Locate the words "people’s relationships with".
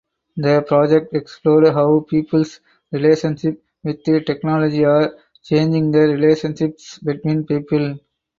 2.09-4.03